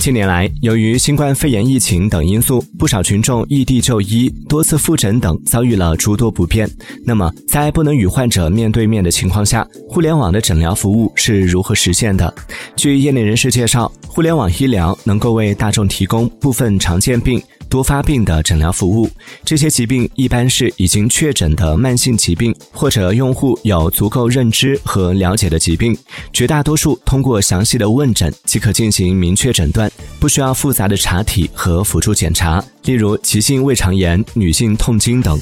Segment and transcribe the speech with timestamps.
[0.00, 6.66] 近年来，由于新冠肺炎疫情等因素，不少群众异地就医、多次复诊等遭遇了诸多不便。
[7.04, 12.34] 那么，在不能与患者面对面的情况下，互联网的诊疗服务是如何实现的？
[12.76, 17.40] 据业内人士介绍，互联网医疗能够为大众提供部分常见病。
[17.68, 19.08] 多发病的诊疗服务，
[19.44, 25.96] 这些疾病一般是已经确诊的慢性疾病，或者用户有足够认知和了解的疾病。
[26.32, 29.88] 绝大多数通过详细的问诊即可进行明确诊断，
[30.18, 35.38] 不需要复杂的查体和辅助检查，例如急性胃肠炎、女性痛经等。